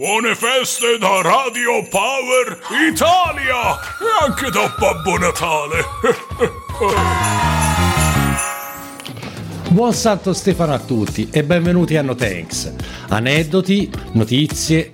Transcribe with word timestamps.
Buone 0.00 0.36
feste 0.36 0.96
da 0.96 1.20
Radio 1.22 1.84
Power 1.88 2.60
Italia 2.88 3.74
e 3.98 4.24
anche 4.24 4.48
da 4.48 4.72
Babbo 4.78 5.18
Natale. 5.18 5.82
Buon 9.70 9.92
Santo 9.92 10.32
Stefano 10.34 10.72
a 10.72 10.78
tutti 10.78 11.28
e 11.32 11.42
benvenuti 11.42 11.96
a 11.96 12.02
No. 12.02 12.14
Aneddoti, 13.08 13.90
notizie 14.12 14.92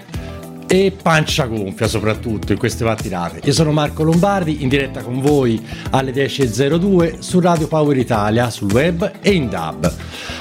e 0.67 0.91
pancia 1.03 1.45
gonfia 1.49 1.87
soprattutto 1.87 2.53
in 2.53 2.59
queste 2.59 2.85
mattinate. 2.85 3.41
Io 3.45 3.53
sono 3.53 3.73
Marco 3.73 4.05
Lombardi 4.05 4.63
in 4.63 4.71
diretta 4.71 5.03
con 5.03 5.21
voi 5.21 5.63
alle 5.91 6.13
10.02 6.13 7.19
su 7.19 7.41
Radio 7.41 7.69
Power 7.69 7.99
Italia, 7.99 8.49
sul 8.49 8.73
web 8.73 9.19
e 9.21 9.33
in 9.33 9.51
DAB. 9.51 9.95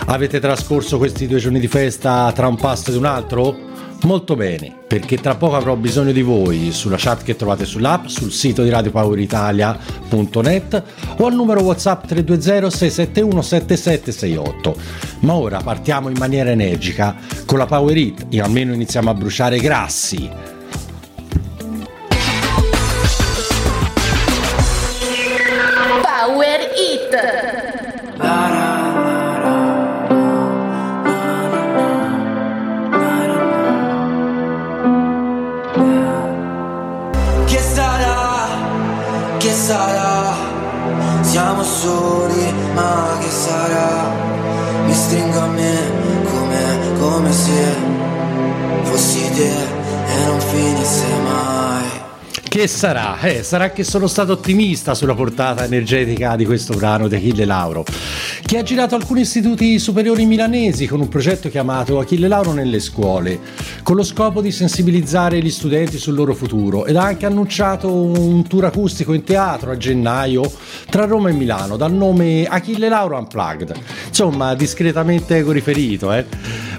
Avete 0.05 0.39
trascorso 0.39 0.97
questi 0.97 1.27
due 1.27 1.39
giorni 1.39 1.59
di 1.59 1.67
festa 1.67 2.31
tra 2.33 2.47
un 2.47 2.55
pasto 2.55 2.91
ed 2.91 2.95
un 2.95 3.05
altro? 3.05 3.71
Molto 4.03 4.35
bene, 4.35 4.75
perché 4.85 5.17
tra 5.17 5.35
poco 5.35 5.55
avrò 5.55 5.77
bisogno 5.77 6.11
di 6.11 6.21
voi 6.21 6.73
sulla 6.73 6.97
chat 6.97 7.23
che 7.23 7.37
trovate 7.37 7.63
sull'app, 7.63 8.07
sul 8.07 8.33
sito 8.33 8.61
di 8.61 8.69
radiopoweritalia.net 8.69 10.83
o 11.19 11.25
al 11.25 11.33
numero 11.33 11.61
WhatsApp 11.61 12.07
320 12.07 12.69
671 12.69 13.41
7768. 13.41 14.75
Ma 15.19 15.35
ora 15.35 15.61
partiamo 15.61 16.09
in 16.09 16.17
maniera 16.17 16.51
energica 16.51 17.15
con 17.45 17.57
la 17.57 17.65
Power 17.65 17.95
It 17.95 18.25
almeno 18.41 18.73
iniziamo 18.73 19.09
a 19.09 19.13
bruciare 19.13 19.57
grassi. 19.59 20.29
Ma 42.73 43.17
che 43.19 43.29
sarà, 43.29 44.11
mi 44.85 44.93
stringo 44.93 45.39
a 45.39 45.47
me 45.47 45.77
come, 46.23 46.79
come 46.99 47.31
se 47.31 47.75
fossi 48.83 49.31
te 49.33 49.51
e 49.51 50.25
non 50.25 50.39
finisse 50.39 51.05
mai. 51.23 52.01
Che 52.53 52.67
sarà? 52.67 53.19
Eh, 53.19 53.41
sarà 53.41 53.71
che 53.71 53.83
sono 53.83 54.05
stato 54.05 54.33
ottimista 54.33 54.93
sulla 54.93 55.15
portata 55.15 55.63
energetica 55.63 56.35
di 56.35 56.45
questo 56.45 56.75
brano 56.75 57.07
di 57.07 57.15
Achille 57.15 57.45
Lauro, 57.45 57.83
che 58.45 58.57
ha 58.57 58.63
girato 58.63 58.95
alcuni 58.95 59.21
istituti 59.21 59.79
superiori 59.79 60.25
milanesi 60.25 60.85
con 60.85 60.99
un 60.99 61.07
progetto 61.07 61.49
chiamato 61.49 61.99
Achille 61.99 62.27
Lauro 62.27 62.51
nelle 62.51 62.79
scuole, 62.79 63.39
con 63.83 63.95
lo 63.95 64.03
scopo 64.03 64.41
di 64.41 64.51
sensibilizzare 64.51 65.41
gli 65.41 65.49
studenti 65.49 65.97
sul 65.97 66.13
loro 66.13 66.35
futuro 66.35 66.85
ed 66.85 66.95
ha 66.95 67.03
anche 67.03 67.25
annunciato 67.25 67.91
un 67.91 68.45
tour 68.47 68.65
acustico 68.65 69.13
in 69.13 69.23
teatro 69.23 69.71
a 69.71 69.77
gennaio 69.77 70.51
tra 70.89 71.05
Roma 71.05 71.29
e 71.29 71.33
Milano 71.33 71.77
dal 71.77 71.93
nome 71.93 72.45
Achille 72.45 72.89
Lauro 72.89 73.17
Unplugged. 73.17 73.73
Insomma, 74.07 74.53
discretamente 74.55 75.37
ego 75.37 75.51
riferito, 75.51 76.11
eh. 76.11 76.25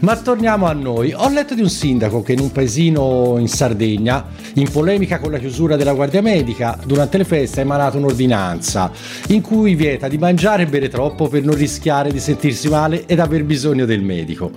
Ma 0.00 0.16
torniamo 0.16 0.66
a 0.66 0.72
noi. 0.72 1.12
Ho 1.14 1.28
letto 1.30 1.54
di 1.54 1.62
un 1.62 1.70
sindaco 1.70 2.22
che 2.22 2.34
in 2.34 2.40
un 2.40 2.52
paesino 2.52 3.36
in 3.38 3.48
Sardegna, 3.48 4.26
in 4.54 4.70
polemica 4.70 5.18
con 5.18 5.30
la 5.30 5.38
chiusura 5.38 5.76
della 5.76 5.94
Guardia 5.94 6.20
Medica, 6.20 6.78
durante 6.84 7.16
le 7.16 7.24
feste 7.24 7.60
ha 7.60 7.62
emanato 7.62 7.96
un'ordinanza 7.96 8.90
in 9.28 9.40
cui 9.40 9.74
vieta 9.74 10.08
di 10.08 10.18
mangiare 10.18 10.64
e 10.64 10.66
bere 10.66 10.88
troppo 10.88 11.28
per 11.28 11.42
non 11.42 11.53
rischiare 11.54 12.10
di 12.10 12.20
sentirsi 12.20 12.68
male 12.68 13.06
ed 13.06 13.20
aver 13.20 13.44
bisogno 13.44 13.84
del 13.84 14.02
medico. 14.02 14.50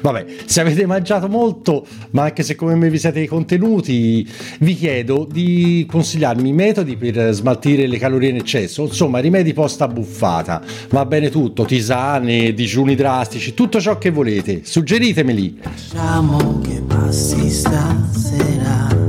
Vabbè, 0.00 0.26
se 0.44 0.60
avete 0.60 0.86
mangiato 0.86 1.28
molto, 1.28 1.86
ma 2.10 2.24
anche 2.24 2.42
se 2.42 2.54
come 2.54 2.74
me 2.74 2.90
vi 2.90 2.98
siete 2.98 3.26
contenuti, 3.26 4.28
vi 4.60 4.74
chiedo 4.74 5.26
di 5.30 5.86
consigliarmi 5.88 6.52
metodi 6.52 6.96
per 6.96 7.32
smaltire 7.32 7.86
le 7.86 7.98
calorie 7.98 8.30
in 8.30 8.36
eccesso, 8.36 8.82
insomma, 8.82 9.18
rimedi 9.18 9.52
post 9.52 9.80
abbuffata. 9.82 10.62
Va 10.90 11.04
bene 11.04 11.30
tutto, 11.30 11.64
tisane, 11.64 12.52
digiuni 12.52 12.94
drastici, 12.94 13.54
tutto 13.54 13.80
ciò 13.80 13.98
che 13.98 14.10
volete. 14.10 14.60
Suggeritemeli. 14.64 15.60
Lasciamo 15.62 16.60
che 16.60 16.82
passi 16.86 17.50
stasera. 17.50 19.05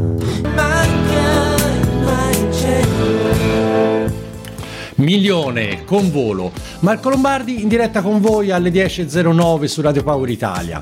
Milione 4.98 5.84
con 5.86 6.10
volo. 6.10 6.52
Marco 6.80 7.10
Lombardi 7.10 7.62
in 7.62 7.68
diretta 7.68 8.02
con 8.02 8.20
voi 8.20 8.50
alle 8.50 8.72
10.09 8.72 9.66
su 9.66 9.82
Radio 9.82 10.02
Power 10.02 10.28
Italia. 10.28 10.82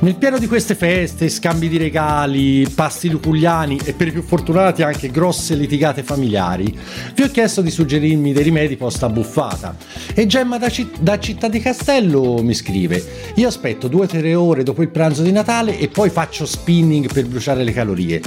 Nel 0.00 0.16
pieno 0.16 0.36
di 0.36 0.46
queste 0.46 0.74
feste, 0.74 1.30
scambi 1.30 1.68
di 1.70 1.78
regali, 1.78 2.68
pasti 2.68 3.08
luculiani 3.08 3.80
e 3.82 3.94
per 3.94 4.08
i 4.08 4.12
più 4.12 4.20
fortunati 4.20 4.82
anche 4.82 5.10
grosse 5.10 5.54
litigate 5.54 6.02
familiari, 6.02 6.78
vi 7.14 7.22
ho 7.22 7.30
chiesto 7.30 7.62
di 7.62 7.70
suggerirmi 7.70 8.34
dei 8.34 8.42
rimedi 8.42 8.76
post 8.76 9.02
abbuffata. 9.02 9.74
E 10.12 10.26
Gemma 10.26 10.58
da, 10.58 10.68
Ci- 10.68 10.90
da 11.00 11.18
Città 11.18 11.48
di 11.48 11.60
Castello 11.60 12.42
mi 12.42 12.52
scrive: 12.52 13.02
Io 13.36 13.48
aspetto 13.48 13.88
2-3 13.88 14.34
ore 14.34 14.62
dopo 14.62 14.82
il 14.82 14.90
pranzo 14.90 15.22
di 15.22 15.32
Natale 15.32 15.78
e 15.78 15.88
poi 15.88 16.10
faccio 16.10 16.44
spinning 16.44 17.10
per 17.10 17.24
bruciare 17.24 17.64
le 17.64 17.72
calorie. 17.72 18.20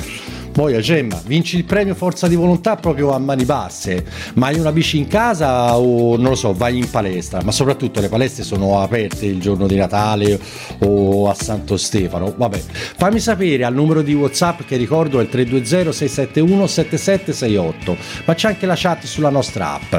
Poi 0.57 0.73
a 0.73 0.79
Gemma, 0.79 1.21
vinci 1.23 1.55
il 1.55 1.65
premio 1.65 1.93
Forza 1.93 2.27
di 2.27 2.33
Volontà 2.33 2.77
proprio 2.77 3.11
a 3.11 3.19
mani 3.19 3.45
basse, 3.45 4.03
ma 4.33 4.47
hai 4.47 4.57
una 4.57 4.71
bici 4.71 4.97
in 4.97 5.07
casa 5.07 5.77
o 5.77 6.17
non 6.17 6.29
lo 6.29 6.35
so, 6.35 6.51
vai 6.51 6.79
in 6.79 6.89
palestra, 6.89 7.43
ma 7.43 7.51
soprattutto 7.51 8.01
le 8.01 8.09
palestre 8.09 8.41
sono 8.41 8.81
aperte 8.81 9.27
il 9.27 9.39
giorno 9.39 9.67
di 9.67 9.75
Natale 9.75 10.39
o 10.79 11.29
a 11.29 11.35
Santo 11.35 11.77
Stefano. 11.77 12.33
Vabbè, 12.35 12.59
fammi 12.97 13.19
sapere 13.19 13.65
al 13.65 13.75
numero 13.75 14.01
di 14.01 14.15
WhatsApp 14.15 14.61
che 14.65 14.77
ricordo 14.77 15.19
è 15.19 15.21
il 15.21 15.29
320 15.29 15.93
671 15.93 16.65
7768, 16.65 17.97
ma 18.25 18.33
c'è 18.33 18.47
anche 18.47 18.65
la 18.65 18.75
chat 18.75 19.05
sulla 19.05 19.29
nostra 19.29 19.73
app. 19.75 19.95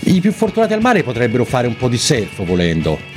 I 0.00 0.20
più 0.20 0.32
fortunati 0.32 0.74
al 0.74 0.82
mare 0.82 1.02
potrebbero 1.02 1.46
fare 1.46 1.66
un 1.66 1.78
po' 1.78 1.88
di 1.88 1.96
surf 1.96 2.44
volendo. 2.44 3.15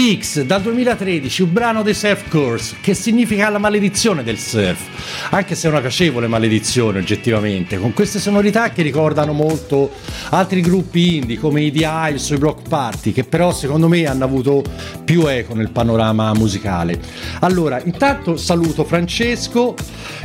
Freaks 0.00 0.40
dal 0.44 0.62
2013, 0.62 1.42
un 1.42 1.52
brano 1.52 1.82
dei 1.82 1.92
Surf 1.92 2.30
Course, 2.30 2.76
che 2.80 2.94
significa 2.94 3.50
la 3.50 3.58
maledizione 3.58 4.22
del 4.22 4.38
surf, 4.38 4.80
anche 5.28 5.54
se 5.54 5.68
è 5.68 5.70
una 5.70 5.82
piacevole 5.82 6.26
maledizione 6.26 7.00
oggettivamente, 7.00 7.78
con 7.78 7.92
queste 7.92 8.18
sonorità 8.18 8.70
che 8.70 8.80
ricordano 8.80 9.34
molto 9.34 9.90
altri 10.30 10.62
gruppi 10.62 11.16
indie 11.16 11.38
come 11.38 11.60
i 11.64 11.70
The 11.70 11.84
Hives 11.84 12.30
o 12.30 12.34
i 12.34 12.38
Block 12.38 12.66
Party, 12.66 13.12
che 13.12 13.24
però 13.24 13.52
secondo 13.52 13.88
me 13.88 14.06
hanno 14.06 14.24
avuto 14.24 14.64
più 15.04 15.26
eco 15.26 15.54
nel 15.54 15.70
panorama 15.70 16.32
musicale. 16.32 16.98
Allora, 17.40 17.78
intanto 17.84 18.38
saluto 18.38 18.84
Francesco 18.84 19.74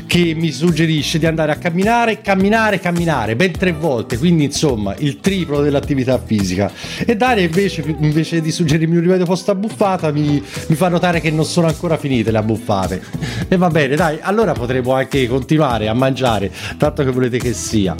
che 0.06 0.34
mi 0.36 0.52
suggerisce 0.52 1.20
di 1.20 1.26
andare 1.26 1.52
a 1.52 1.56
camminare, 1.56 2.22
camminare, 2.22 2.80
camminare, 2.80 3.36
ben 3.36 3.52
tre 3.52 3.74
volte, 3.74 4.18
quindi 4.18 4.46
insomma 4.46 4.96
il 5.00 5.20
triplo 5.20 5.62
dell'attività 5.62 6.22
fisica. 6.24 6.72
E 7.06 7.16
Daria 7.18 7.44
invece, 7.44 7.84
invece 8.00 8.40
di 8.40 8.52
suggerirmi 8.52 8.96
un 8.96 9.02
rimedio 9.02 9.26
post 9.26 9.50
abbuffata 9.66 10.12
mi, 10.12 10.42
mi 10.68 10.76
fa 10.76 10.88
notare 10.88 11.20
che 11.20 11.32
non 11.32 11.46
sono 11.46 11.68
ancora 11.68 11.98
finite 11.98 12.32
le 12.32 12.38
abbuffate. 12.38 13.04
E 13.48 13.58
va 13.58 13.70
bene, 13.70 13.96
dai, 13.96 14.18
allora 14.22 14.54
potremo 14.54 14.94
anche 14.94 15.28
continuare 15.28 15.88
a 15.88 15.94
mangiare, 15.94 16.52
tanto 16.78 17.04
che 17.04 17.12
volete 17.12 17.38
che 17.38 17.54
sia. 17.54 17.96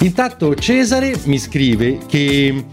Intanto 0.00 0.54
Cesare 0.56 1.14
mi 1.24 1.38
scrive 1.38 1.98
che 2.08 2.64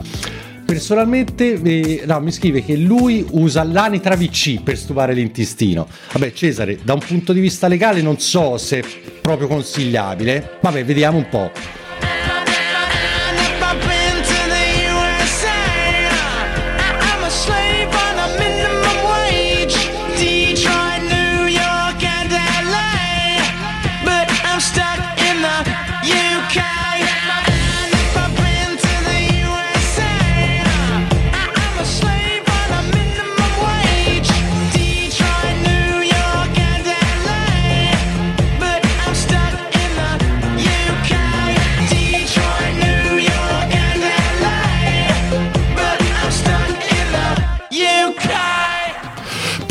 personalmente 0.65 1.61
eh, 1.61 2.03
no, 2.05 2.19
mi 2.19 2.31
scrive 2.31 2.63
che 2.63 2.75
lui 2.75 3.25
usa 3.31 3.63
l'anitra 3.63 4.15
VC 4.15 4.61
per 4.63 4.77
stupare 4.77 5.13
l'intestino. 5.13 5.87
Vabbè, 6.11 6.33
Cesare, 6.33 6.79
da 6.81 6.93
un 6.93 7.01
punto 7.05 7.33
di 7.33 7.39
vista 7.39 7.67
legale 7.67 8.01
non 8.01 8.19
so 8.19 8.57
se 8.57 8.79
è 8.79 8.83
proprio 9.21 9.47
consigliabile. 9.47 10.57
Vabbè, 10.61 10.83
vediamo 10.83 11.17
un 11.17 11.29
po'. 11.29 11.51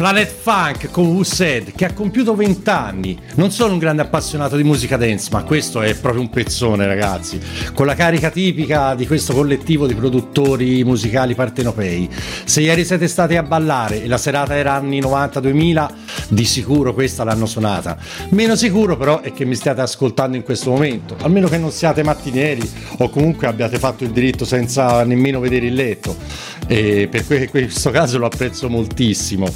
Planet 0.06 0.32
Funk 0.32 0.90
con 0.92 1.06
Who 1.08 1.24
Said 1.24 1.72
che 1.74 1.84
ha 1.84 1.92
compiuto 1.92 2.36
20 2.36 2.70
anni. 2.70 3.18
Non 3.34 3.50
sono 3.50 3.72
un 3.72 3.80
grande 3.80 4.02
appassionato 4.02 4.54
di 4.54 4.62
musica 4.62 4.96
dance, 4.96 5.30
ma 5.32 5.42
questo 5.42 5.82
è 5.82 5.96
proprio 5.96 6.22
un 6.22 6.30
pezzone, 6.30 6.86
ragazzi. 6.86 7.40
Con 7.74 7.86
la 7.86 7.96
carica 7.96 8.30
tipica 8.30 8.94
di 8.94 9.04
questo 9.04 9.34
collettivo 9.34 9.84
di 9.88 9.96
produttori 9.96 10.84
musicali 10.84 11.34
partenopei. 11.34 12.08
Se 12.44 12.60
ieri 12.60 12.84
siete 12.84 13.08
stati 13.08 13.34
a 13.34 13.42
ballare 13.42 14.00
e 14.00 14.06
la 14.06 14.16
serata 14.16 14.54
era 14.54 14.74
anni 14.74 15.00
90-2000, 15.00 15.88
di 16.28 16.44
sicuro 16.44 16.94
questa 16.94 17.24
l'hanno 17.24 17.46
suonata. 17.46 17.98
Meno 18.28 18.54
sicuro 18.54 18.96
però 18.96 19.22
è 19.22 19.32
che 19.32 19.44
mi 19.44 19.56
stiate 19.56 19.80
ascoltando 19.80 20.36
in 20.36 20.44
questo 20.44 20.70
momento, 20.70 21.16
almeno 21.22 21.48
che 21.48 21.58
non 21.58 21.72
siate 21.72 22.04
mattinieri 22.04 22.62
o 22.98 23.10
comunque 23.10 23.48
abbiate 23.48 23.76
fatto 23.80 24.04
il 24.04 24.10
diritto 24.10 24.44
senza 24.44 25.02
nemmeno 25.02 25.40
vedere 25.40 25.66
il 25.66 25.74
letto. 25.74 26.16
E 26.68 27.08
per 27.10 27.24
que- 27.26 27.48
questo 27.48 27.90
caso 27.90 28.18
lo 28.18 28.26
apprezzo 28.26 28.68
moltissimo. 28.68 29.52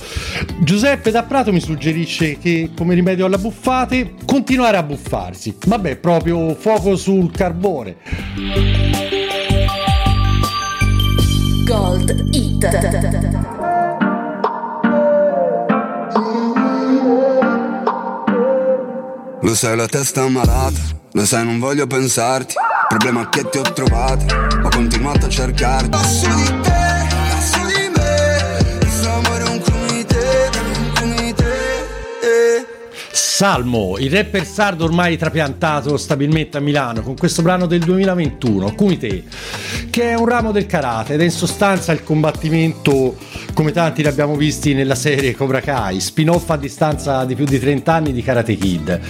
Giuseppe 0.60 1.10
da 1.10 1.22
Prato 1.22 1.52
mi 1.52 1.60
suggerisce 1.60 2.38
che 2.38 2.70
come 2.76 2.94
rimedio 2.94 3.26
alla 3.26 3.38
buffate 3.38 4.14
continuare 4.24 4.76
a 4.76 4.82
buffarsi. 4.82 5.56
Vabbè, 5.66 5.96
proprio 5.96 6.54
fuoco 6.54 6.96
sul 6.96 7.30
carbone. 7.30 7.96
Gold 11.64 12.28
Hit. 12.32 12.68
Lo 19.42 19.54
sai 19.54 19.76
la 19.76 19.86
testa 19.86 20.28
malata, 20.28 20.80
lo 21.12 21.24
sai 21.24 21.44
non 21.44 21.58
voglio 21.58 21.86
pensarti 21.86 22.54
Problema 22.90 23.28
che 23.28 23.48
ti 23.48 23.56
ho 23.56 23.62
trovato, 23.62 24.34
ho 24.64 24.68
continuato 24.68 25.26
a 25.26 25.28
cercarti 25.28 26.69
Salmo, 33.40 33.96
il 33.96 34.10
rapper 34.10 34.44
sardo 34.44 34.84
ormai 34.84 35.16
trapiantato 35.16 35.96
stabilmente 35.96 36.58
a 36.58 36.60
Milano 36.60 37.00
con 37.00 37.16
questo 37.16 37.40
brano 37.40 37.64
del 37.64 37.80
2021, 37.80 38.74
Kumite, 38.74 39.24
che 39.88 40.10
è 40.10 40.14
un 40.14 40.26
ramo 40.26 40.52
del 40.52 40.66
karate 40.66 41.14
ed 41.14 41.22
è 41.22 41.24
in 41.24 41.30
sostanza 41.30 41.90
il 41.92 42.04
combattimento 42.04 43.16
come 43.54 43.72
tanti 43.72 44.02
li 44.02 44.08
abbiamo 44.08 44.36
visti 44.36 44.74
nella 44.74 44.94
serie 44.94 45.34
Cobra 45.34 45.60
Kai, 45.60 46.00
spin-off 46.00 46.50
a 46.50 46.56
distanza 46.56 47.24
di 47.24 47.34
più 47.34 47.44
di 47.44 47.58
30 47.58 47.92
anni 47.92 48.12
di 48.12 48.22
Karate 48.22 48.56
Kid, 48.56 49.00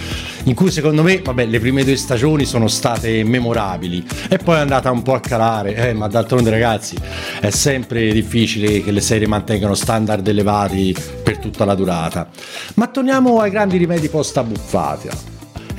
in 0.43 0.53
cui 0.53 0.71
secondo 0.71 1.03
me, 1.03 1.21
vabbè, 1.21 1.45
le 1.45 1.59
prime 1.59 1.83
due 1.83 1.95
stagioni 1.95 2.45
sono 2.45 2.67
state 2.67 3.23
memorabili 3.23 4.05
e 4.29 4.37
poi 4.37 4.55
è 4.55 4.59
andata 4.59 4.91
un 4.91 5.01
po' 5.01 5.13
a 5.13 5.19
calare, 5.19 5.75
eh, 5.75 5.93
ma 5.93 6.07
d'altronde 6.07 6.49
ragazzi 6.49 6.97
è 7.39 7.49
sempre 7.49 8.11
difficile 8.11 8.81
che 8.83 8.91
le 8.91 9.01
serie 9.01 9.27
mantengano 9.27 9.73
standard 9.73 10.27
elevati 10.27 10.95
per 11.23 11.37
tutta 11.37 11.65
la 11.65 11.75
durata. 11.75 12.29
Ma 12.75 12.87
torniamo 12.87 13.39
ai 13.39 13.51
grandi 13.51 13.77
rimedi 13.77 14.09
post 14.09 14.37
abbuffata. 14.37 15.30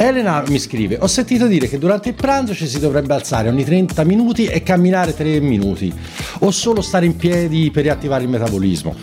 Elena 0.02 0.42
mi 0.48 0.58
scrive: 0.58 0.98
Ho 1.00 1.06
sentito 1.06 1.46
dire 1.46 1.68
che 1.68 1.78
durante 1.78 2.08
il 2.08 2.14
pranzo 2.14 2.54
ci 2.54 2.66
si 2.66 2.80
dovrebbe 2.80 3.14
alzare 3.14 3.48
ogni 3.48 3.64
30 3.64 4.02
minuti 4.04 4.46
e 4.46 4.62
camminare 4.62 5.14
3 5.14 5.38
minuti, 5.40 5.92
o 6.40 6.50
solo 6.50 6.80
stare 6.80 7.06
in 7.06 7.16
piedi 7.16 7.70
per 7.70 7.84
riattivare 7.84 8.24
il 8.24 8.28
metabolismo. 8.28 8.96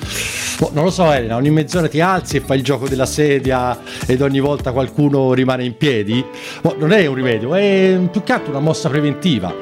Boh, 0.60 0.72
non 0.74 0.84
lo 0.84 0.92
so, 0.92 1.10
Elena, 1.10 1.38
ogni 1.38 1.52
mezz'ora 1.52 1.88
ti 1.88 2.02
alzi 2.02 2.36
e 2.36 2.42
fai 2.42 2.58
il 2.58 2.64
gioco 2.64 2.90
della 2.90 3.06
sedia 3.06 3.80
ed 4.06 4.22
ogni 4.22 4.42
volta 4.42 4.74
qualcuno 4.74 5.32
rimane 5.32 5.64
in 5.64 5.78
piedi? 5.78 6.22
Boh, 6.62 6.76
non 6.78 6.92
è 6.92 7.06
un 7.06 7.16
rimedio, 7.16 7.56
è 7.56 7.98
più 8.12 8.22
che 8.24 8.34
altro 8.34 8.52
una 8.52 8.60
mossa 8.60 8.90
preventiva. 8.90 9.56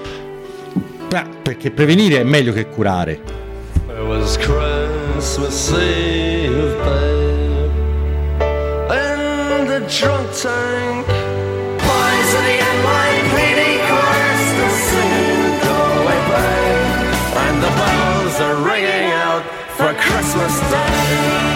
Perché 1.44 1.70
prevenire 1.72 2.20
è 2.20 2.24
meglio 2.24 2.52
che 2.52 2.68
curare. 2.68 3.22
It 3.88 4.00
was 4.08 4.38
Christmas 4.38 5.72
Eve, 5.72 6.76
babe, 6.84 7.70
in 8.90 9.66
the 9.68 9.80
drunk 9.86 10.30
tank. 10.42 10.97
For 20.38 20.44
Christmas 20.44 21.47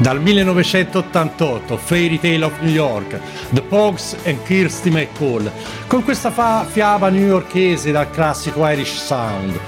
Dal 0.00 0.18
1988, 0.18 1.76
Fairy 1.76 2.18
Tale 2.18 2.44
of 2.44 2.58
New 2.60 2.72
York, 2.72 3.20
The 3.50 3.60
Pogues 3.60 4.16
e 4.22 4.42
Kirsty 4.42 4.88
McCall, 4.88 5.50
con 5.86 6.02
questa 6.02 6.30
fa- 6.30 6.64
fiaba 6.66 7.10
newyorkese 7.10 7.92
dal 7.92 8.10
classico 8.10 8.66
Irish 8.66 8.96
Sound, 8.96 9.60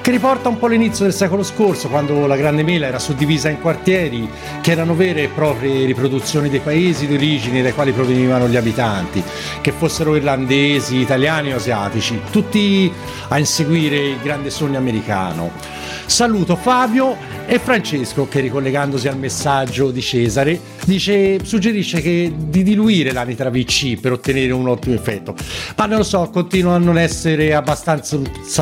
che 0.00 0.10
riporta 0.10 0.48
un 0.48 0.58
po' 0.58 0.66
l'inizio 0.66 1.04
del 1.04 1.14
secolo 1.14 1.44
scorso, 1.44 1.88
quando 1.88 2.26
la 2.26 2.34
Grande 2.34 2.64
Mela 2.64 2.86
era 2.86 2.98
suddivisa 2.98 3.48
in 3.48 3.60
quartieri 3.60 4.28
che 4.60 4.72
erano 4.72 4.96
vere 4.96 5.22
e 5.22 5.28
proprie 5.28 5.86
riproduzioni 5.86 6.48
dei 6.48 6.58
paesi 6.58 7.06
di 7.06 7.14
origine 7.14 7.62
dai 7.62 7.72
quali 7.72 7.92
provenivano 7.92 8.48
gli 8.48 8.56
abitanti, 8.56 9.22
che 9.60 9.70
fossero 9.70 10.16
irlandesi, 10.16 10.96
italiani 10.96 11.52
o 11.52 11.56
asiatici, 11.58 12.20
tutti 12.32 12.92
a 13.28 13.38
inseguire 13.38 13.98
il 13.98 14.18
grande 14.20 14.50
sogno 14.50 14.78
americano. 14.78 15.75
Saluto 16.06 16.54
Fabio 16.54 17.16
e 17.46 17.58
Francesco 17.58 18.28
che 18.28 18.40
ricollegandosi 18.40 19.08
al 19.08 19.18
messaggio 19.18 19.90
di 19.90 20.00
Cesare 20.00 20.58
dice, 20.84 21.44
suggerisce 21.44 22.00
che 22.00 22.32
di 22.36 22.62
diluire 22.62 23.12
l'anitra 23.12 23.50
VC 23.50 23.98
per 24.00 24.12
ottenere 24.12 24.52
un 24.52 24.68
ottimo 24.68 24.94
effetto. 24.94 25.34
Ma 25.76 25.86
non 25.86 25.98
lo 25.98 26.04
so, 26.04 26.30
continuo 26.30 26.72
a 26.72 26.78
non 26.78 26.96
essere 26.96 27.54
abbastanza 27.54 28.18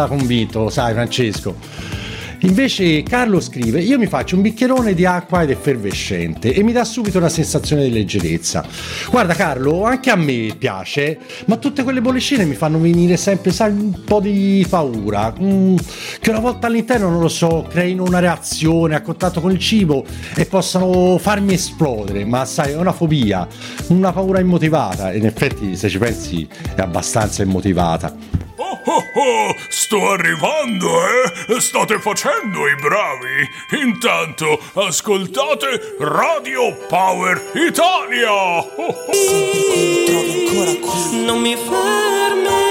convinto, 0.09 0.71
sai 0.71 0.95
Francesco. 0.95 2.03
Invece 2.45 3.03
Carlo 3.03 3.41
scrive: 3.41 3.81
Io 3.81 3.99
mi 3.99 4.07
faccio 4.07 4.37
un 4.37 4.43
bicchierone 4.43 4.93
di 4.93 5.07
acqua 5.07 5.43
ed 5.43 5.51
effervescente 5.51 6.53
e 6.53 6.63
mi 6.63 6.73
dà 6.73 6.85
subito 6.85 7.17
una 7.17 7.31
sensazione 7.31 7.85
di 7.85 7.91
leggerezza. 7.91 8.67
Guarda, 9.11 9.33
Carlo, 9.33 9.85
anche 9.85 10.11
a 10.11 10.17
me 10.17 10.55
piace, 10.57 11.19
ma 11.47 11.57
tutte 11.57 11.83
quelle 11.83 12.03
bollicine 12.03 12.45
mi 12.45 12.55
fanno 12.55 12.79
venire 12.79 13.17
sempre, 13.17 13.51
sai, 13.51 13.71
un 13.73 14.05
po' 14.05 14.21
di 14.21 14.65
paura. 14.69 15.35
Mm, 15.41 15.77
che 16.21 16.31
una 16.31 16.41
volta 16.41 16.67
all'interno, 16.67 17.09
non 17.09 17.21
lo 17.21 17.29
so, 17.29 17.67
creino 17.67 18.05
una 18.05 18.19
reazione 18.19 18.95
a 18.95 19.01
contatto 19.01 19.41
con 19.41 19.51
il 19.51 19.59
cibo 19.59 20.05
e 20.37 20.45
possano 20.45 21.17
farmi 21.17 21.55
esplodere. 21.55 22.27
Ma 22.27 22.45
sai, 22.45 22.73
è 22.73 22.77
una 22.77 22.93
fobia, 22.93 23.49
una 23.89 24.13
paura 24.13 24.41
immotivata. 24.41 25.15
In 25.15 25.25
effetti, 25.25 25.77
se 25.77 25.89
ci 25.89 25.97
pensi, 25.97 26.47
è 26.75 26.81
abbastanza 26.83 27.43
immotivata. 27.43 28.43
Oh, 28.57 28.81
oh, 28.85 29.05
oh, 29.15 29.57
sto 29.69 30.11
arrivando, 30.13 30.87
eh? 31.09 31.61
State 31.61 31.99
facendo 31.99 32.69
i 32.69 32.77
bravi. 32.77 33.83
Intanto 33.83 34.61
ascoltate 34.75 35.97
Radio 35.99 36.77
Power 36.87 37.51
Italia. 37.55 38.33
Oh, 38.33 38.71
oh. 38.77 38.95
mi 39.11 40.05
trovi 40.07 40.47
ancora 40.47 40.73
qui 40.79 41.25
Non 41.25 41.41
mi 41.41 41.57
fermerò. 41.57 42.64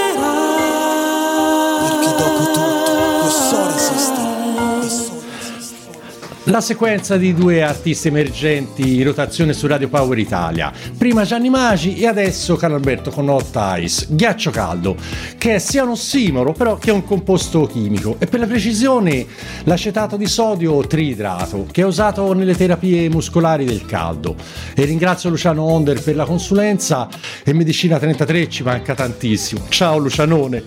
La 6.48 6.60
sequenza 6.60 7.16
di 7.16 7.32
due 7.32 7.62
artisti 7.62 8.08
emergenti 8.08 8.96
in 8.96 9.04
rotazione 9.04 9.54
su 9.54 9.66
Radio 9.66 9.88
Power 9.88 10.18
Italia. 10.18 10.70
Prima 10.98 11.24
Gianni 11.24 11.48
Magi 11.48 11.96
e 11.96 12.06
adesso 12.06 12.56
Carlo 12.56 12.76
Alberto 12.76 13.10
con 13.10 13.30
Hot 13.30 13.58
Ice, 13.78 14.08
ghiaccio 14.10 14.50
caldo, 14.50 14.94
che 15.38 15.54
è 15.54 15.58
sia 15.58 15.84
un 15.84 15.92
ossimoro 15.92 16.52
però 16.52 16.76
che 16.76 16.90
è 16.90 16.92
un 16.92 17.02
composto 17.02 17.64
chimico 17.64 18.16
e 18.18 18.26
per 18.26 18.40
la 18.40 18.46
precisione 18.46 19.24
l'acetato 19.64 20.18
di 20.18 20.26
sodio 20.26 20.86
triidrato 20.86 21.66
che 21.70 21.80
è 21.80 21.84
usato 21.86 22.34
nelle 22.34 22.54
terapie 22.54 23.08
muscolari 23.08 23.64
del 23.64 23.86
caldo. 23.86 24.36
E 24.74 24.84
ringrazio 24.84 25.30
Luciano 25.30 25.62
Onder 25.62 26.02
per 26.02 26.14
la 26.14 26.26
consulenza 26.26 27.08
e 27.42 27.54
Medicina 27.54 27.98
33 27.98 28.50
ci 28.50 28.62
manca 28.62 28.94
tantissimo. 28.94 29.62
Ciao 29.70 29.96
Lucianone. 29.96 30.62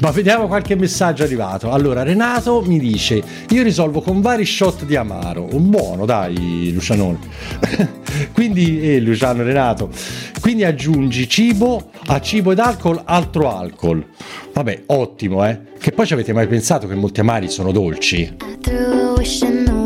Ma 0.00 0.10
vediamo 0.10 0.48
qualche 0.48 0.76
messaggio 0.76 1.22
arrivato. 1.22 1.70
Allora 1.70 2.02
Renato 2.02 2.60
mi 2.60 2.78
dice 2.78 3.22
io 3.48 3.62
risolvo 3.62 4.02
con 4.02 4.20
vari 4.20 4.44
shot 4.44 4.84
di 4.84 4.96
amaro. 4.96 5.13
Un 5.50 5.70
buono, 5.70 6.04
dai, 6.04 6.70
Lucianone. 6.72 7.18
Quindi, 8.32 8.94
eh, 8.94 9.00
Luciano 9.00 9.42
Renato. 9.42 9.90
Quindi 10.40 10.64
aggiungi 10.64 11.28
cibo 11.28 11.90
a 12.06 12.20
cibo 12.20 12.52
ed 12.52 12.58
alcol, 12.58 13.00
altro 13.04 13.54
alcol. 13.56 14.06
Vabbè, 14.52 14.82
ottimo, 14.86 15.44
eh. 15.46 15.60
Che 15.78 15.92
poi 15.92 16.06
ci 16.06 16.12
avete 16.12 16.32
mai 16.32 16.46
pensato 16.46 16.86
che 16.86 16.94
molti 16.94 17.20
amari 17.20 17.48
sono 17.48 17.72
dolci? 17.72 18.36
I 19.20 19.83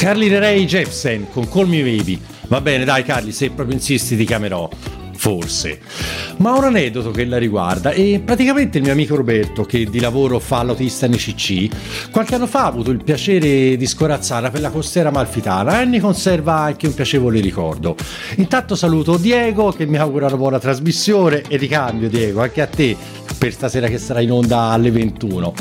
Carly 0.00 0.28
Ray 0.28 0.64
Jepsen 0.64 1.26
con 1.30 1.46
Call 1.46 1.68
Me 1.68 1.82
Baby. 1.82 2.18
Va 2.48 2.62
bene, 2.62 2.86
dai 2.86 3.04
Carly, 3.04 3.32
se 3.32 3.50
proprio 3.50 3.76
insisti 3.76 4.16
ti 4.16 4.24
chiamerò. 4.24 4.66
Forse. 5.12 5.78
Ma 6.38 6.56
un 6.56 6.64
aneddoto 6.64 7.10
che 7.10 7.26
la 7.26 7.36
riguarda 7.36 7.90
e 7.90 8.22
praticamente 8.24 8.78
il 8.78 8.84
mio 8.84 8.92
amico 8.92 9.14
Roberto, 9.14 9.64
che 9.64 9.84
di 9.84 10.00
lavoro 10.00 10.38
fa 10.38 10.62
l'autista 10.62 11.06
NCC, 11.06 12.10
qualche 12.10 12.36
anno 12.36 12.46
fa 12.46 12.62
ha 12.62 12.68
avuto 12.68 12.90
il 12.90 13.04
piacere 13.04 13.76
di 13.76 13.86
scorazzare 13.86 14.48
per 14.48 14.62
la 14.62 14.70
costiera 14.70 15.10
malfitana 15.10 15.82
e 15.82 15.84
ne 15.84 16.00
conserva 16.00 16.54
anche 16.60 16.86
un 16.86 16.94
piacevole 16.94 17.38
ricordo. 17.40 17.94
Intanto 18.36 18.76
saluto 18.76 19.18
Diego 19.18 19.70
che 19.70 19.84
mi 19.84 19.98
augura 19.98 20.28
una 20.28 20.36
buona 20.38 20.58
trasmissione 20.58 21.42
e 21.46 21.58
ricambio 21.58 22.08
Diego 22.08 22.40
anche 22.40 22.62
a 22.62 22.66
te 22.66 22.96
per 23.40 23.54
stasera 23.54 23.88
che 23.88 23.96
sarà 23.96 24.20
in 24.20 24.30
onda 24.30 24.64
alle 24.64 24.90
21. 24.90 25.54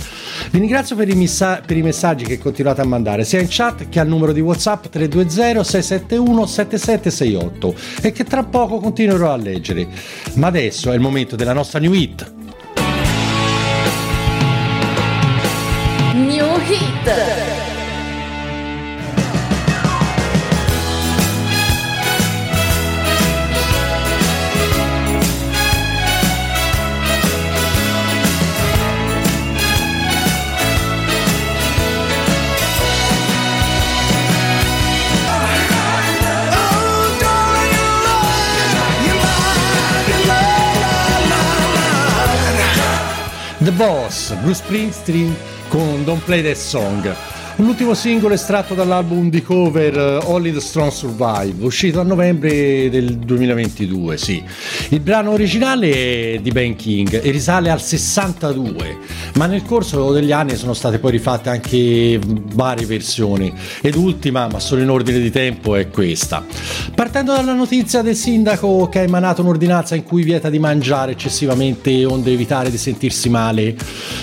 Vi 0.52 0.60
ringrazio 0.60 0.98
per 0.98 1.08
i, 1.08 1.16
missa- 1.16 1.62
per 1.66 1.78
i 1.78 1.82
messaggi 1.82 2.26
che 2.26 2.38
continuate 2.38 2.82
a 2.82 2.84
mandare 2.84 3.24
sia 3.24 3.40
in 3.40 3.48
chat 3.50 3.88
che 3.88 4.02
al 4.02 4.08
numero 4.10 4.34
di 4.34 4.42
WhatsApp 4.42 4.88
320 4.88 5.64
671 5.64 6.46
7768 6.46 7.76
e 8.02 8.12
che 8.12 8.26
tra 8.26 8.44
poco 8.44 8.80
continuerò 8.80 9.32
a 9.32 9.38
leggere. 9.38 9.88
Ma 10.34 10.48
adesso 10.48 10.92
è 10.92 10.94
il 10.94 11.00
momento 11.00 11.38
della 11.38 11.54
nostra 11.54 11.80
new 11.80 11.94
hit. 11.94 12.34
New 16.16 16.58
Hit. 16.68 17.49
Boss, 44.10 44.34
Bruce 44.42 44.64
Springsteen 44.64 45.36
con 45.70 46.04
Don't 46.04 46.24
Play 46.24 46.42
That 46.42 46.56
Song. 46.56 47.29
L'ultimo 47.60 47.94
singolo 47.94 48.36
estratto 48.36 48.74
dall'album 48.74 49.30
di 49.30 49.44
cover 49.44 49.98
eh, 49.98 50.20
Only 50.28 50.54
the 50.54 50.62
Strong 50.62 50.92
Survive, 50.92 51.66
uscito 51.66 52.00
a 52.00 52.04
novembre 52.04 52.90
del 52.90 53.18
2022, 53.18 54.18
sì. 54.18 54.42
Il 54.92 55.02
brano 55.02 55.32
originale 55.32 56.36
è 56.36 56.40
di 56.42 56.52
Ben 56.52 56.78
King 56.78 57.22
e 57.22 57.30
risale 57.32 57.70
al 57.70 57.82
62, 57.82 58.98
ma 59.36 59.46
nel 59.46 59.64
corso 59.64 60.14
degli 60.14 60.32
anni 60.32 60.56
sono 60.56 60.74
state 60.74 61.00
poi 61.00 61.12
rifatte 61.12 61.50
anche 61.50 62.18
varie 62.24 62.86
versioni 62.86 63.54
ed 63.82 63.96
ultima, 63.96 64.48
ma 64.48 64.60
solo 64.60 64.82
in 64.82 64.90
ordine 64.90 65.20
di 65.20 65.30
tempo, 65.30 65.76
è 65.76 65.90
questa. 65.90 66.46
Partendo 66.96 67.34
dalla 67.34 67.54
notizia 67.54 68.02
del 68.02 68.16
sindaco 68.16 68.88
che 68.88 69.00
ha 69.00 69.04
emanato 69.04 69.42
un'ordinanza 69.42 69.96
in 69.96 70.04
cui 70.04 70.24
vieta 70.24 70.50
di 70.50 70.60
mangiare 70.60 71.12
eccessivamente 71.12 72.06
onde 72.06 72.32
evitare 72.32 72.72
di 72.72 72.78
sentirsi 72.78 73.28
male, 73.28 73.76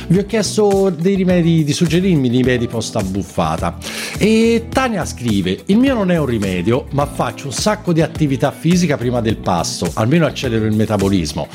vi 0.06 0.16
ho 0.16 0.24
chiesto 0.24 0.88
dei 0.88 1.16
rimedi, 1.16 1.64
di 1.64 1.72
suggerirmi 1.74 2.30
dei 2.30 2.38
rimedi 2.38 2.66
post 2.66 2.96
abbuffata. 3.26 3.76
E 4.16 4.66
Tania 4.70 5.04
scrive: 5.04 5.62
Il 5.66 5.76
mio 5.76 5.94
non 5.94 6.10
è 6.10 6.18
un 6.18 6.26
rimedio, 6.26 6.86
ma 6.92 7.04
faccio 7.06 7.46
un 7.46 7.52
sacco 7.52 7.92
di 7.92 8.00
attività 8.00 8.52
fisica 8.52 8.96
prima 8.96 9.20
del 9.20 9.36
pasto, 9.36 9.90
almeno 9.94 10.26
accelero 10.26 10.64
il 10.64 10.74
metabolismo. 10.74 11.48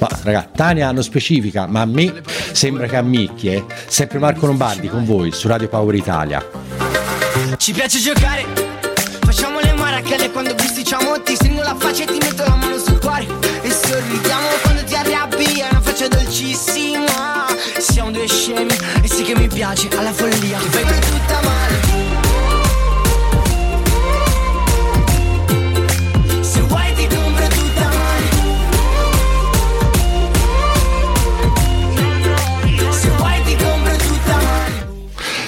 Ma 0.00 0.08
raga, 0.22 0.48
Tania 0.54 0.90
non 0.90 1.02
specifica, 1.02 1.66
ma 1.66 1.80
a 1.82 1.86
me 1.86 2.22
sembra 2.52 2.86
che 2.86 2.96
ammicchi, 2.96 3.48
eh. 3.48 3.64
Sempre 3.86 4.18
Marco 4.18 4.46
Lombardi 4.46 4.88
con 4.88 5.04
voi 5.04 5.32
su 5.32 5.46
Radio 5.48 5.68
Power 5.68 5.94
Italia. 5.94 6.44
Ci 7.56 7.72
piace 7.72 7.98
giocare, 7.98 8.44
facciamo 9.20 9.60
le 9.60 9.72
maracale 9.74 10.30
quando 10.30 10.54
bisticciamo 10.54 11.22
Ti 11.22 11.34
stringo 11.34 11.62
la 11.62 11.74
faccia 11.78 12.02
e 12.02 12.06
ti 12.06 12.18
metto 12.20 12.44
la 12.44 12.54
mano 12.56 12.76
sul 12.76 12.98
cuore 12.98 13.26
E 13.62 13.70
sorridiamo 13.70 14.46
quando 14.62 14.84
ti 14.84 14.94
arrabbi, 14.94 15.60
è 15.60 15.68
una 15.70 15.80
faccia 15.80 16.08
dolcissima 16.08 17.46
Siamo 17.78 18.10
due 18.10 18.26
scemi 18.26 18.74
che 19.32 19.38
mi 19.38 19.48
piace 19.48 19.88
alla 19.96 20.12
follia 20.12 20.58
Ti 20.58 20.68
fai 20.68 21.00
tutta 21.00 21.40
male 21.42 21.80
Se 26.42 26.60
vuoi 26.60 26.94
ti 26.94 27.06
compro 27.06 27.46
tutta 27.48 27.88
male 27.88 28.30
Se 32.90 33.08
vuoi 33.16 33.42
ti 33.44 33.56
compro 33.56 33.96
tutta 33.96 34.36
male 34.36 34.90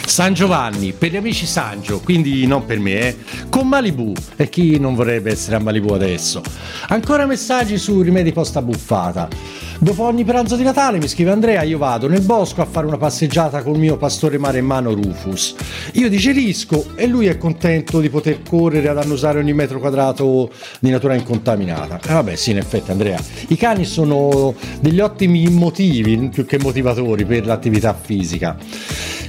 San 0.07 0.33
Giovanni, 0.33 0.93
per 0.93 1.11
gli 1.11 1.17
amici 1.17 1.45
Sangio, 1.45 2.01
quindi 2.01 2.47
non 2.47 2.65
per 2.65 2.79
me, 2.79 3.09
eh, 3.09 3.17
con 3.49 3.67
Malibu. 3.67 4.13
E 4.37 4.49
chi 4.49 4.79
non 4.79 4.95
vorrebbe 4.95 5.33
essere 5.33 5.57
a 5.57 5.59
Malibu 5.59 5.93
adesso? 5.93 6.41
Ancora 6.89 7.27
messaggi 7.27 7.79
su 7.79 8.01
rimedi 8.01 8.33
post 8.33 8.57
abbuffata. 8.57 9.29
Dopo 9.79 10.05
ogni 10.05 10.25
pranzo 10.25 10.57
di 10.57 10.63
Natale 10.63 10.99
mi 10.99 11.09
scrive 11.09 11.33
Andrea, 11.33 11.63
io 11.63 11.79
vado 11.79 12.09
nel 12.09 12.23
bosco 12.23 12.63
a 12.63 12.65
fare 12.65 12.87
una 12.87 12.97
passeggiata 12.97 13.63
col 13.63 13.77
mio 13.77 13.97
pastore 13.97 14.39
maremmano 14.39 14.95
Rufus. 14.95 15.55
Io 15.95 16.09
digerisco 16.09 16.93
e 16.95 17.07
lui 17.07 17.27
è 17.27 17.37
contento 17.37 18.01
di 18.01 18.09
poter 18.09 18.41
correre 18.49 18.89
ad 18.89 18.99
annusare 18.99 19.41
ogni 19.41 19.53
metro 19.53 19.81
quadrato 19.81 20.51
di 20.79 20.91
natura 20.91 21.15
incontaminata. 21.15 22.01
E 22.09 22.13
vabbè, 22.13 22.37
sì, 22.37 22.53
in 22.53 22.59
effetti 22.59 22.93
Andrea, 22.93 23.19
i 23.49 23.57
cani 23.57 23.85
sono 23.85 24.55
degli 24.81 25.01
ottimi 25.01 25.49
motivi 25.49 26.29
più 26.29 26.47
che 26.47 26.59
motivatori 26.59 27.25
per 27.25 27.45
l'attività 27.45 27.95
fisica. 27.95 28.57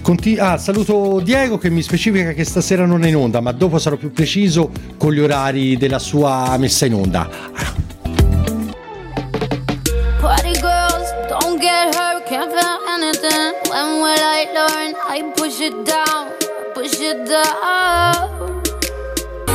Conti- 0.01 0.37
ah, 0.37 0.57
saluto 0.57 1.19
Diego 1.23 1.57
che 1.57 1.71
mi 1.71 1.81
specifica 1.81 2.31
che 2.31 2.43
stasera 2.43 2.85
non 2.85 3.03
è 3.03 3.07
in 3.07 3.15
onda, 3.15 3.41
ma 3.41 3.51
dopo 3.51 3.79
sarò 3.79 3.97
più 3.97 4.11
preciso 4.11 4.69
con 4.97 5.11
gli 5.11 5.19
orari 5.19 5.75
della 5.75 5.99
sua 5.99 6.55
messa 6.57 6.85
in 6.85 6.93
onda. 6.93 7.83
Will 14.05 14.25
I 14.37 14.41
learn? 14.57 14.91
I 15.15 15.17
push 15.37 15.59
it 15.67 15.75
down, 15.93 16.23
push 16.77 16.97
it 17.09 17.19
down. 17.25 18.61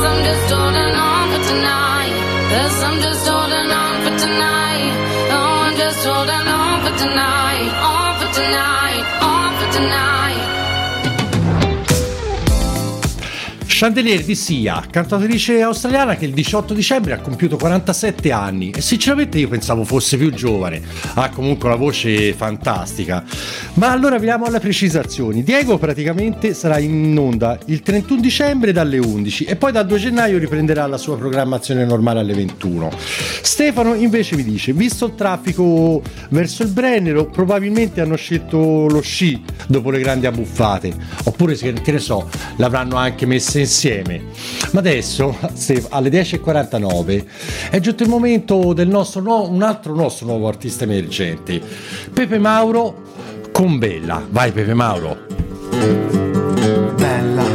I'm 0.07 0.19
just 0.27 0.47
holding 0.53 0.95
on 1.07 1.23
for 1.31 1.41
tonight. 1.51 2.15
Yes, 2.53 2.75
I'm 2.87 2.97
just 3.05 3.23
holding 3.31 3.69
on 3.81 3.93
for 4.03 4.15
tonight. 4.25 4.93
Oh, 5.35 5.65
I'm 5.65 5.75
just 5.83 6.01
holding 6.09 6.47
on 6.59 6.75
for 6.83 6.95
tonight. 7.03 7.69
On 7.91 8.09
for 8.19 8.29
tonight, 8.39 9.03
on 9.31 9.49
for 9.59 9.69
tonight. 9.77 10.20
Chandelier 13.81 14.23
di 14.23 14.35
Sia, 14.35 14.83
cantautrice 14.91 15.59
australiana 15.63 16.15
che 16.15 16.25
il 16.25 16.33
18 16.33 16.75
dicembre 16.75 17.13
ha 17.13 17.19
compiuto 17.19 17.57
47 17.57 18.31
anni 18.31 18.69
e 18.69 18.79
sinceramente 18.79 19.39
io 19.39 19.47
pensavo 19.47 19.83
fosse 19.85 20.17
più 20.17 20.31
giovane. 20.31 20.83
Ha 21.15 21.31
comunque 21.31 21.67
una 21.67 21.77
voce 21.77 22.31
fantastica. 22.33 23.23
Ma 23.73 23.89
allora 23.89 24.19
veniamo 24.19 24.45
alle 24.45 24.59
precisazioni. 24.59 25.41
Diego 25.41 25.79
praticamente 25.79 26.53
sarà 26.53 26.77
in 26.77 27.17
onda 27.17 27.57
il 27.65 27.81
31 27.81 28.21
dicembre 28.21 28.71
dalle 28.71 28.99
11 28.99 29.45
e 29.45 29.55
poi 29.55 29.71
dal 29.71 29.87
2 29.87 29.97
gennaio 29.97 30.37
riprenderà 30.37 30.85
la 30.85 30.97
sua 30.97 31.17
programmazione 31.17 31.83
normale 31.83 32.19
alle 32.19 32.35
21. 32.35 32.91
Stefano 33.41 33.95
invece 33.95 34.35
mi 34.35 34.43
dice, 34.43 34.73
visto 34.73 35.07
il 35.07 35.15
traffico 35.15 36.03
verso 36.29 36.61
il 36.61 36.69
Brennero, 36.69 37.25
probabilmente 37.25 37.99
hanno 37.99 38.15
scelto 38.15 38.85
lo 38.87 39.01
sci 39.01 39.41
dopo 39.65 39.89
le 39.89 40.01
grandi 40.01 40.27
abbuffate. 40.27 40.93
Oppure, 41.23 41.55
che 41.55 41.91
ne 41.91 41.99
so, 41.99 42.29
l'avranno 42.57 42.97
anche 42.97 43.25
messe 43.25 43.69
insieme. 43.71 44.21
Ma 44.71 44.79
adesso, 44.79 45.35
se- 45.53 45.85
alle 45.89 46.09
10.49, 46.09 47.25
è 47.69 47.79
giunto 47.79 48.03
il 48.03 48.09
momento 48.09 48.73
del 48.73 48.89
nostro 48.89 49.21
no- 49.21 49.47
un 49.49 49.63
altro 49.63 49.95
nostro 49.95 50.25
nuovo 50.27 50.49
artista 50.49 50.83
emergente, 50.83 51.61
Pepe 52.13 52.37
Mauro 52.37 53.01
con 53.53 53.77
Bella. 53.79 54.25
Vai 54.29 54.51
Pepe 54.51 54.73
Mauro. 54.73 55.17
Bella, 56.95 57.45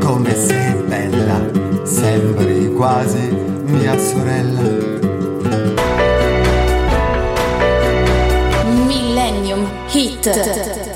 come 0.00 0.34
sei 0.34 0.74
bella, 0.88 1.40
sembri 1.84 2.72
quasi 2.74 3.28
mia 3.66 3.96
sorella. 3.96 4.88
Millennium 8.86 9.68
Hit. 9.92 10.89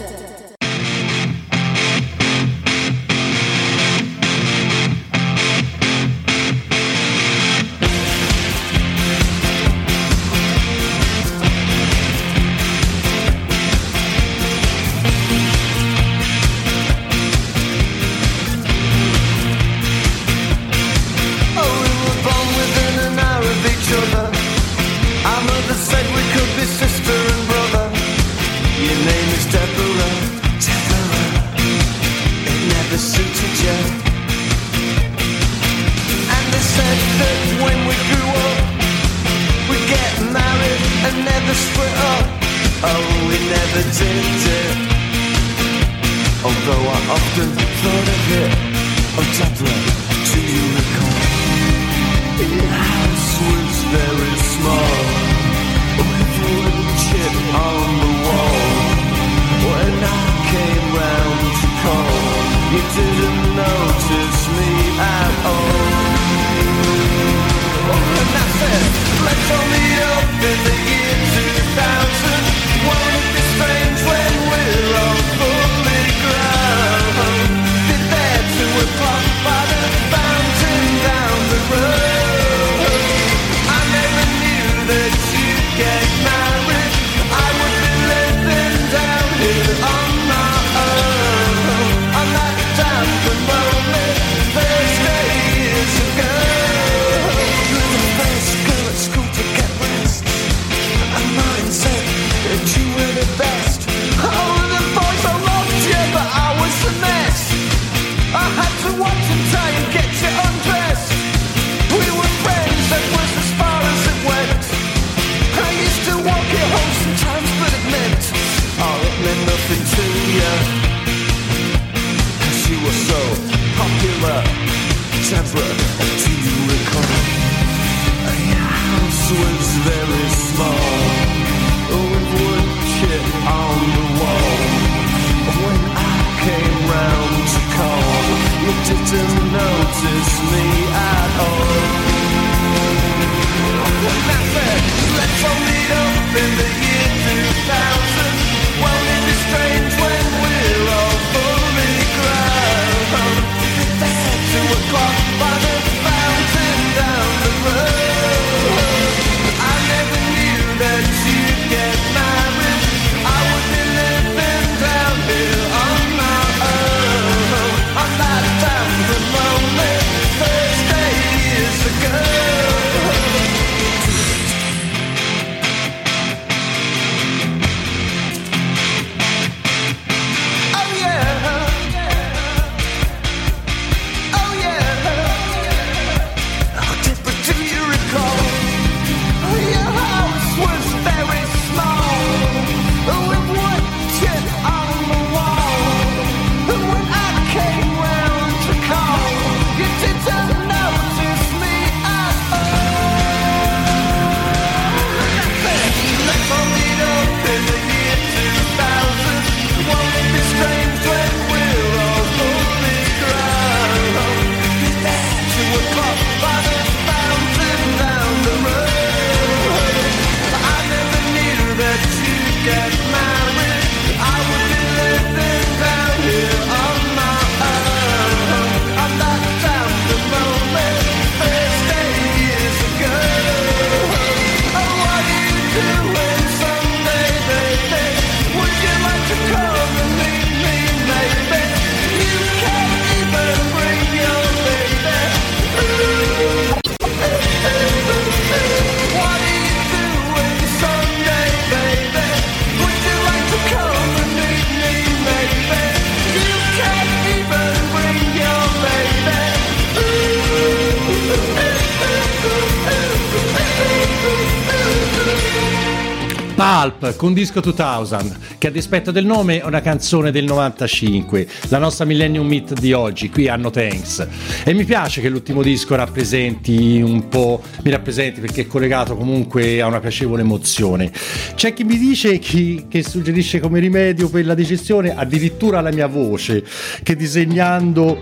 Pulp 266.84 267.16
con 267.16 267.32
Disco 267.32 267.60
2000, 267.60 268.36
che 268.58 268.66
a 268.66 268.70
dispetto 268.70 269.10
del 269.10 269.24
nome 269.24 269.60
è 269.60 269.64
una 269.64 269.80
canzone 269.80 270.30
del 270.30 270.44
95, 270.44 271.46
la 271.68 271.78
nostra 271.78 272.04
Millennium 272.04 272.46
Meet 272.46 272.78
di 272.78 272.92
oggi, 272.92 273.30
qui 273.30 273.48
hanno 273.48 273.70
Thanks. 273.70 274.26
E 274.64 274.74
mi 274.74 274.84
piace 274.84 275.22
che 275.22 275.30
l'ultimo 275.30 275.62
disco 275.62 275.94
rappresenti 275.94 277.00
un 277.00 277.28
po', 277.28 277.62
mi 277.82 277.90
rappresenti 277.90 278.40
perché 278.40 278.62
è 278.62 278.66
collegato 278.66 279.16
comunque 279.16 279.80
a 279.80 279.86
una 279.86 280.00
piacevole 280.00 280.42
emozione. 280.42 281.10
C'è 281.54 281.72
chi 281.72 281.84
mi 281.84 281.96
dice 281.96 282.38
chi, 282.38 282.84
che 282.88 283.02
suggerisce 283.02 283.60
come 283.60 283.80
rimedio 283.80 284.28
per 284.28 284.44
la 284.44 284.54
digestione 284.54 285.14
addirittura 285.14 285.80
la 285.80 285.90
mia 285.90 286.06
voce, 286.06 286.64
che 287.02 287.16
disegnando 287.16 288.20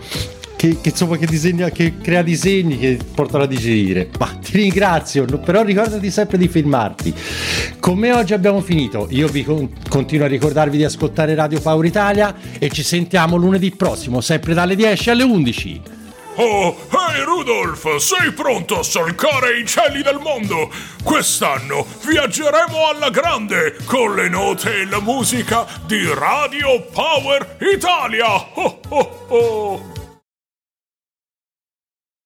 che, 0.63 0.79
che, 0.81 0.91
insomma, 0.91 1.17
che, 1.17 1.27
disegna, 1.27 1.71
che 1.71 1.99
crea 1.99 2.23
disegni 2.23 2.79
che 2.79 2.97
portano 3.13 3.43
a 3.43 3.47
digerire. 3.49 4.09
Ma 4.17 4.29
ti 4.41 4.59
ringrazio, 4.59 5.25
però 5.25 5.65
ricordati 5.65 6.09
sempre 6.09 6.39
di 6.39 6.47
filmarti. 6.47 7.13
Come 7.81 8.13
oggi 8.13 8.33
abbiamo 8.33 8.61
finito, 8.61 9.09
io 9.11 9.27
vi 9.27 9.43
con- 9.43 9.69
continuo 9.89 10.27
a 10.27 10.29
ricordarvi 10.29 10.77
di 10.77 10.85
ascoltare 10.85 11.35
Radio 11.35 11.61
Power 11.61 11.85
Italia 11.85 12.37
e 12.61 12.71
ci 12.71 12.85
sentiamo 12.85 13.35
lunedì 13.35 13.73
prossimo, 13.73 14.21
sempre 14.21 14.55
dalle 14.55 14.77
10 14.77 15.11
alle 15.11 15.25
11. 15.25 15.81
Oh, 16.37 16.77
hey 16.91 17.25
Rudolf, 17.25 17.97
sei 17.97 18.31
pronto 18.31 18.79
a 18.79 18.83
solcare 18.85 19.59
i 19.59 19.67
cieli 19.67 20.03
del 20.03 20.19
mondo? 20.19 20.71
Quest'anno 21.03 21.85
viaggeremo 22.07 22.89
alla 22.89 23.11
grande 23.11 23.77
con 23.85 24.15
le 24.15 24.29
note 24.29 24.83
e 24.83 24.87
la 24.87 25.01
musica 25.01 25.67
di 25.87 26.07
Radio 26.15 26.87
Power 26.93 27.57
Italia! 27.59 28.33
Oh, 28.55 28.81
oh, 28.89 29.25
oh. 29.27 29.92